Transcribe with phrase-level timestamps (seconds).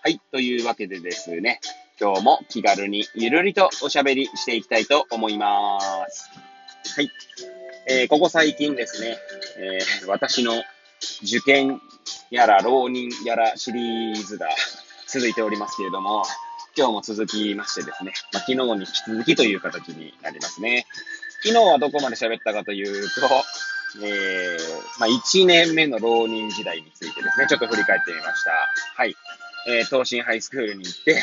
[0.00, 1.60] はい、というわけでですね、
[2.00, 6.30] 今日も気軽にゆるりとおしゃべりしていきたいと思います。
[6.94, 7.10] はい、
[7.90, 9.16] えーここ最近ですね、
[9.58, 10.52] えー私の
[11.22, 11.80] 受験
[12.30, 14.48] やら浪人やらシリーズが
[15.08, 16.22] 続いておりますけれども、
[16.76, 20.86] 今日も続きましてですね、まあ、昨日に引き続きという形になりますね。
[21.42, 23.20] 昨日はどこまで喋ったかというと、
[24.00, 28.52] えー、まあ、1年目の浪人時代についてですね、ちょっと振り返ってみました。
[28.94, 29.16] はい。
[29.66, 31.22] えー、東進ハイスクールに行って、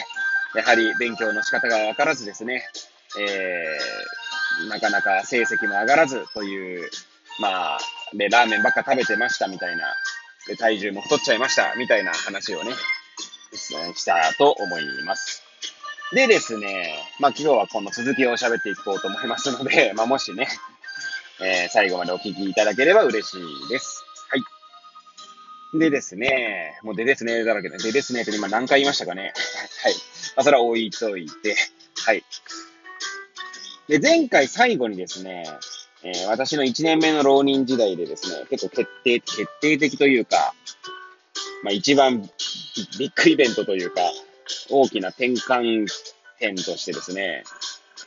[0.55, 2.63] やはり勉強の仕方がわからずですね、
[3.20, 6.90] えー、なかなか成績も上がらずという、
[7.40, 7.79] まあ、
[8.13, 9.84] で、ラーメンばっか食べてましたみたいな、
[10.48, 12.71] で、体重も太っちゃいましたみたいな話をね、
[13.55, 15.43] したと思います。
[16.13, 20.48] でですね、まあ今日はこの続きを喋っていこうと思いますので、まあもしね、
[21.41, 24.04] えー最後までお聞きいただければ嬉しいです。
[25.79, 29.34] でですね、もうでですねだらけで、でですねって今何回言いましたかね。
[29.84, 29.93] はい。
[30.35, 31.55] まあそれは置いといて、
[31.95, 32.23] はい。
[33.87, 35.46] で、前回最後にですね、
[36.03, 40.53] えー私の1年目の浪人時代でですね、結構決定、決定的というか、
[41.63, 42.29] まあ一番ビ
[42.99, 44.01] ビッグイベントというか、
[44.70, 45.87] 大きな転換
[46.40, 47.43] 点としてですね、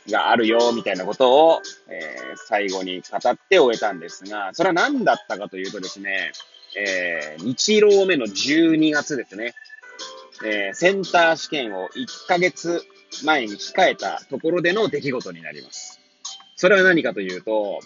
[0.09, 6.31] があるよ、みたいなことを、えー最後に語って終えたんですが、それは何だったかというとですね、
[6.77, 9.53] えー、日浪目の12月ですね、
[10.45, 12.85] えーセンター試験を1ヶ月
[13.23, 15.99] 前に控えたところでの出来事になります。
[16.55, 17.79] それは何かというと、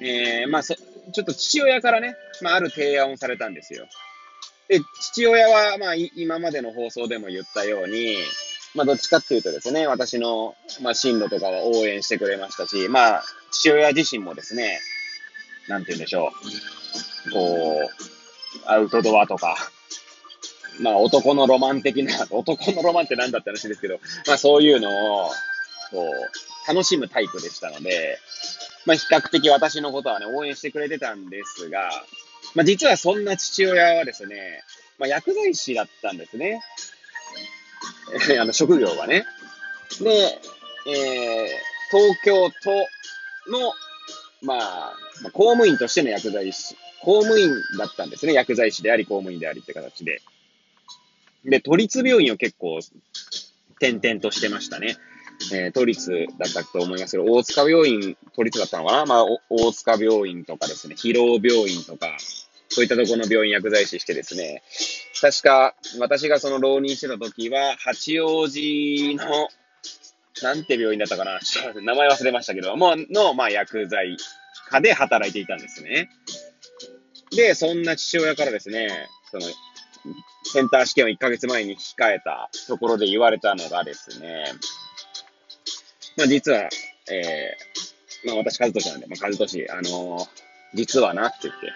[0.00, 0.76] えーまあ、ちょ
[1.22, 3.86] っと父親からね、まあ、ある提案をされたんですよ。
[4.68, 8.16] で、父親は、まあ、今までの放送でも言ったように、
[8.74, 14.80] まあ、どっちかっていうとですね、私の、まあ、進路とかは応援してくれましたし、まあ、父親自身もですね、
[15.68, 19.56] なんて言うんでしょう、こう、アウトドアとか、
[20.80, 25.30] まあ、男のロマン的な、 男のロマンって何だって話ですけど、まあ、そういうのを、
[25.90, 28.18] こう、楽しむタイプでしたので、
[28.84, 31.90] まあ、比較的私のことはね、応援してくれてたんですが、
[32.54, 34.62] まあ、実はそんな父親はですね、
[34.98, 36.60] まあ、薬剤師だったんですね。
[38.40, 39.24] あの、職業がね。
[40.00, 40.40] で、
[40.88, 41.48] えー、
[41.90, 43.72] 東京都の、
[44.42, 44.96] まあ
[45.32, 46.76] 公務員としての薬剤師、
[47.06, 48.32] 公務員だったんですね。
[48.32, 50.22] 薬剤師であり、公務員でありって形で。
[51.44, 52.80] で、都立病院を結構、
[53.80, 54.96] 転々としてましたね。
[55.52, 59.06] えー都立だったと思いますけど、大塚病院、都立だったのかな？
[59.06, 62.16] まあ、大塚病院とかですね、広尾病院とか、
[62.70, 64.64] そういったところの病院薬剤師してですね、
[65.20, 69.48] 確か、私がその浪人してた時は、八王子の、
[70.42, 71.38] なんて病院だったかな？
[71.80, 74.16] 名前忘れましたけども、の、まあ、薬剤
[74.70, 76.10] 科で働いていたんですね。
[77.36, 78.88] で、そんな父親からですね、
[79.30, 79.42] その、
[80.44, 84.44] センター試験を1ヶ月前に控えたところで言われたのがですね、
[86.16, 86.68] まあ実は、
[87.10, 90.26] えー、まあ私、和俊なんで、まあ和俊、あのー
[90.74, 91.72] 実はなって言って、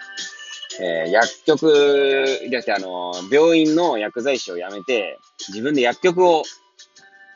[0.83, 6.43] えー薬局、じゃなくてあのー病院の薬剤師を辞めて、自分で薬局を、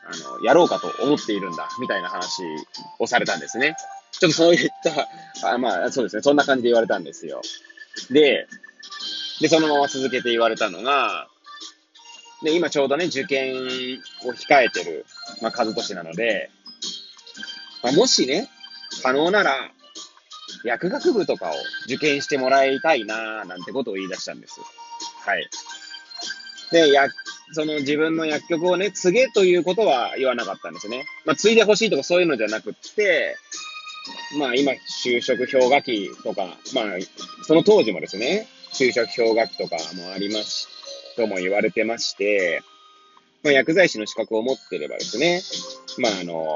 [0.08, 2.42] あのやろうかと思っているんだ、みたいな話
[2.98, 3.76] をされたんですね。
[4.12, 4.70] ちょっとそういっ
[5.40, 7.42] た、あまあそうですね、そんな感じで言われたんですよ。
[8.10, 8.46] で、
[9.40, 11.28] で、そのまま続けて言われたのが、
[12.42, 13.56] で、今ちょうどね、受験を
[14.32, 15.06] 控えてる、
[15.42, 16.50] まあ、和俊なので、
[17.82, 18.48] まあ、もしね、
[19.02, 19.70] 可能なら、
[20.64, 21.54] 薬学部とかを
[21.86, 24.60] 受験してもらいたいなぁ、なんてことを言い出したんです。
[25.24, 25.48] はい。
[26.72, 27.08] で、や、
[27.52, 31.04] その自分の薬局をね、継げということは言わなかったんですね。
[31.24, 33.36] まあ、継いでほしいとかそういうのじゃなくって、
[34.38, 34.72] まあ今、
[35.04, 36.84] 就職氷河期とか、まあ、
[37.42, 40.68] その当時もですね、就職氷河期とかもあります、
[41.16, 42.62] とも言われてまして、
[43.42, 45.42] まあ薬剤師の資格を持ってればですね、
[45.98, 46.54] まああの、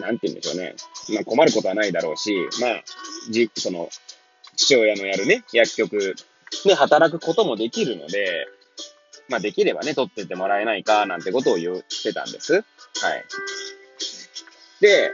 [0.00, 0.74] なんて言うんでしょうね。
[1.14, 2.82] まあ困ることはないだろうし、まあ、
[3.30, 3.88] じ、その、
[4.56, 6.16] 父親のやるね、薬局
[6.64, 8.46] で働くこともできるので、
[9.28, 12.54] まあできればね、取っててもらえないか、なんてことを言ってたんです。
[12.54, 12.64] はい。
[14.80, 15.10] で、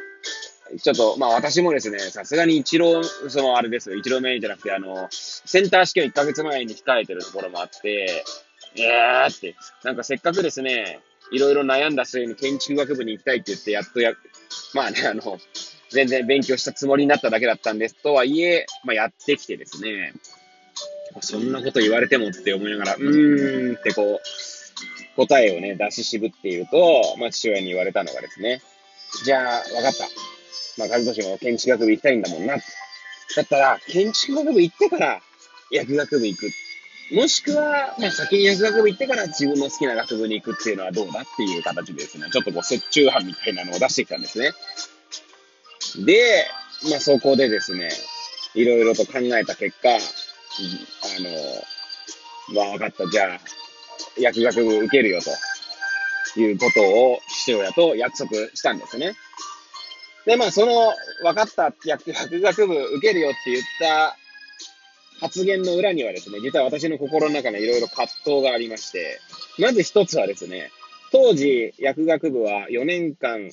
[0.80, 8.24] ちょっと、まあ私もですね、さすがに一郎、そのあれですよ、一郎目じゃなくて、あの、センター試験1ヶ月前に控えてるところもあって、
[8.76, 9.54] えーって、
[9.84, 14.12] なんかせっかくですね、いろいろ悩んだ末に建築学部に行きたいって言って、やっとや、
[14.74, 15.38] まあね、あの、
[15.90, 17.96] 全然勉強したつもりになっただけだったんです。
[18.02, 20.14] とはいえ、まあやってきてですね、
[21.20, 28.62] そんなこと言われてもって思いながら、うーんってこう、答えをね、出し渋っていると、まあ父親に言われたのがですね、
[29.24, 30.08] じゃあ、わかった。
[30.78, 32.56] まあ、和俊も建築学部行きたいんだもんな。
[32.56, 35.20] だったら、建築学部行ってから、
[35.70, 36.50] 薬学部行く。
[37.12, 44.52] もしくは、まあ、先に薬学部行ってから自分の好きな学部に行くっていうのはどうだっていう形でですね、ちょっとこう、折衷案みたいなのを出してきたんですね。
[46.04, 46.46] で、
[46.90, 47.90] まあ、そこでですね、
[48.54, 49.98] いろいろと考えた結果、あ
[51.20, 53.10] の、まあ、分かった。
[53.10, 53.40] じゃあ、
[54.18, 59.14] 薬学部受けるよということを父親と約束したんですね。
[60.26, 60.92] で、まあ、その
[61.22, 64.16] 分かった薬学部受けるよって言った
[65.20, 69.20] 発言の裏にはですね、実は私の心の中にいろいろ葛藤がありまして、
[69.58, 70.70] まず一つはですね、
[71.12, 73.50] 当時、薬学部は4年間、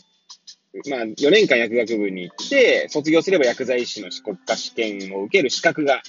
[0.90, 6.02] まあ、4年間薬学部に行って、卒業すれば薬剤師の国家試験を受ける資格が、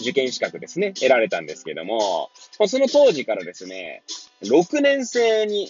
[0.00, 2.30] 受験資格ですね、得られたんですけども、
[2.66, 4.02] その当時からですね、
[4.42, 5.68] 6年生に、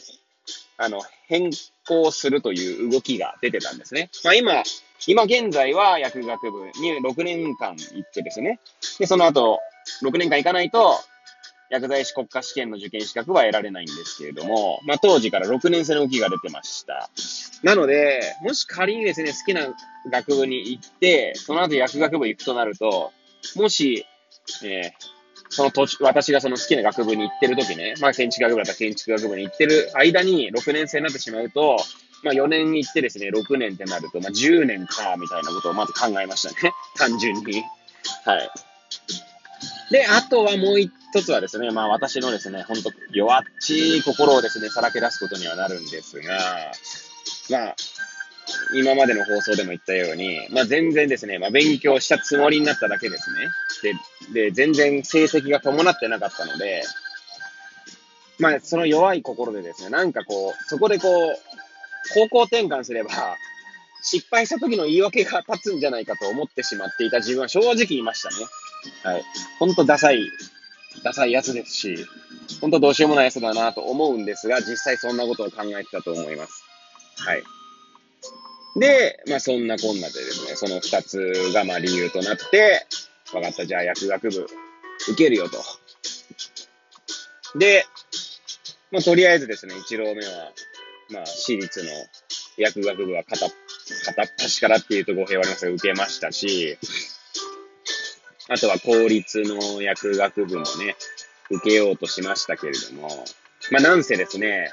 [0.77, 1.51] あの、変
[1.87, 4.11] 更するという動きが出てたんですね。
[4.25, 4.63] まあ今、
[5.07, 8.61] 今現在は薬学部に6年間行ってですね。
[8.99, 9.61] で、その後、
[10.03, 10.99] 6年間行かないと、
[11.71, 17.11] 薬剤師国家試験の受験資格は得られないんですけれども、まあ当時から6年生の動きが出てました。
[17.63, 19.75] なので、もし仮にですね、好きな
[20.11, 23.13] 学部に行って、その後薬学部行くとなると、
[23.57, 24.07] もし、
[24.65, 24.93] えー、
[25.55, 31.79] その土地私がその好きな学部に行ってる時ね、まあ建築学部だったら建築学部に行ってる間に6年生になってしまうと、
[32.25, 36.73] まあ4年に行ってですね、6年ってなると、まあ10年か、みたいなことをまず考えましたね。
[36.99, 37.63] 単純に。
[38.25, 38.51] はい。
[39.91, 40.91] で、あとはもう一
[41.23, 46.35] つはですね、まあ私のですね、ほんと弱っちい心をですね、さらけ出すことにはなるんですが、
[47.51, 47.77] まあ、
[48.75, 53.31] 今までの放送でも言ったように、まあ全然ですね、まあ勉強したつもりになっただけです
[53.83, 53.95] ね。
[54.33, 56.83] で、で、全然成績が伴ってなかったので、
[58.39, 63.11] まあその弱い心でですね、なんかこう、そこでこう、方向転換すれば、
[64.03, 68.37] 失敗した時の言い訳が立つんじゃないかと思ってしまっていた自分は正直いましたね。
[69.03, 69.25] はい。
[69.59, 70.29] ほんとダサい、
[71.03, 71.97] ダサいやつですし、
[72.61, 76.65] ほんとどうしようもないやつだなと思うんですが、実際そんなことを考えてたと思います。
[77.17, 77.43] はい。
[78.77, 81.19] で、まあそんなこんなでですね、その二つ
[81.53, 82.87] がまあ理由となって、
[83.33, 84.47] 分かった、じゃあ薬学部
[85.09, 85.59] 受けるよと。
[87.59, 87.85] で、
[88.91, 90.53] まあとりあえずですね、一浪目は、
[91.11, 91.91] まあ私立の
[92.57, 93.47] 薬学部は片
[94.07, 96.79] 片っ端からっていうと語弊はありますが、受けましたし、
[98.49, 100.97] あとは公立の薬学部もね、
[101.51, 103.09] 受けようとしましたけれども、
[103.71, 104.73] まあなんせですね、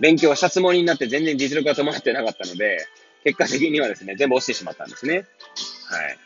[0.00, 2.86] 勉強したつもりになって全然実力が伴ってなかったので、
[3.24, 5.14] 結果的にはですね、全部落ちてしまったんですね。
[5.14, 5.22] は
[6.08, 6.18] い。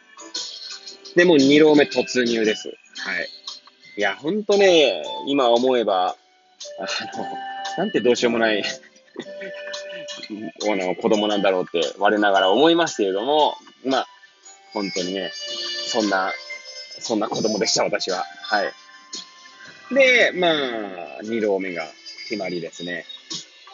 [1.16, 2.69] で、もう2浪目突入です。
[2.69, 2.75] は
[3.20, 3.28] い。
[3.96, 6.16] いや、ほんとね、今思えば、
[6.78, 7.25] あの、
[7.78, 8.62] なんてどうしようもない
[10.70, 14.08] あの、子供なんだろうって我ながら思いますけれども、まあ、
[14.72, 15.32] 本当にね、
[15.87, 16.32] そんな、
[17.00, 18.25] そんな子供でした、私は。
[18.43, 18.72] はい。
[19.94, 20.52] で、まあ、
[21.22, 21.88] 2浪目が
[22.29, 23.06] 決まりですね。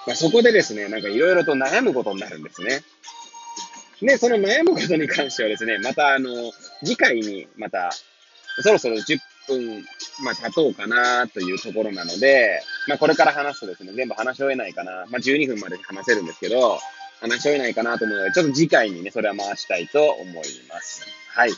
[0.07, 2.83] まあ、そこでですね、なんかいろいろと悩むことになるんですね。
[4.03, 6.53] で、その悩むことに関してはですね、またあの、
[6.85, 7.91] 次回にまた、
[8.61, 9.85] そろそろ10分、
[10.25, 15.07] まあ、経とうかなというところなので、まあ、これから話すとですね、全部話し終えないかな。
[15.09, 16.79] まあ、12分まで話せるんですけど、
[17.21, 20.35] 話し終えないかなと思うので、ちょっと次回にね、それは回したいと思い
[20.69, 21.07] ます。
[21.29, 21.53] はい。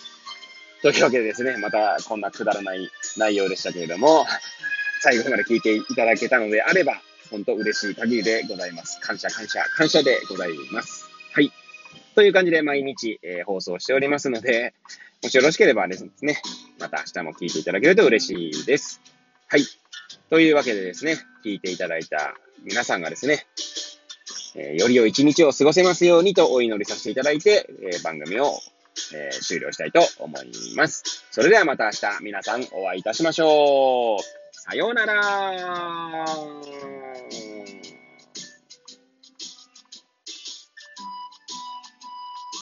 [0.82, 4.26] というわけでですね、またこんなくだらない内容でしたけれども、
[5.00, 9.00] 最後まで聞いていただけたのであれば、本当嬉しい限りでございます。
[9.00, 11.13] 感謝、感謝、感謝でございます。
[12.14, 14.74] という感じで毎日、えー、放送しておりますので、
[15.22, 16.40] もしよろしければですね、
[16.78, 19.00] また明日も聞いていただけると嬉しいです。
[19.48, 19.64] はい。
[20.30, 23.46] というわけでですね、聞いていただいた皆さんがですね、
[24.54, 28.52] えー、より良い一日を過ごせますようにとお祈りさせていただいて、えー、番組を、
[29.14, 31.24] えー、終了したいと思います。
[31.30, 34.44] それではまた明日皆さんお会いいたしましょう。
[34.52, 35.14] さようなら